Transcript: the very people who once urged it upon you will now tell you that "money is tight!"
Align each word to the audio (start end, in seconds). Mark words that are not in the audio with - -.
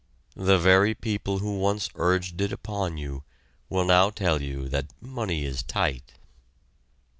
the 0.35 0.57
very 0.57 0.95
people 0.95 1.37
who 1.37 1.59
once 1.59 1.87
urged 1.93 2.41
it 2.41 2.51
upon 2.51 2.97
you 2.97 3.23
will 3.69 3.85
now 3.85 4.09
tell 4.09 4.41
you 4.41 4.67
that 4.67 4.89
"money 4.99 5.45
is 5.45 5.61
tight!" 5.61 6.13